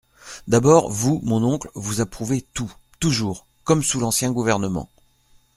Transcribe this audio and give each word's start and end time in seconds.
D’abord, 0.47 0.89
vous, 0.89 1.19
mon 1.23 1.43
oncle, 1.43 1.69
vous 1.75 2.01
approuvez 2.01 2.41
tout, 2.41 2.73
toujours… 2.99 3.45
comme 3.63 3.83
sous 3.83 3.99
l’ancien 3.99 4.31
gouvernement… 4.31 4.89